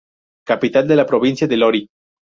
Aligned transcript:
Capital 0.47 0.87
de 0.87 0.95
la 0.95 1.05
provincia 1.05 1.45
de 1.47 1.57
Lorri. 1.57 1.87